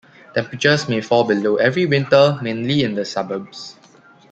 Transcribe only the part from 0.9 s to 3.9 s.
fall below every winter, mainly in the suburbs.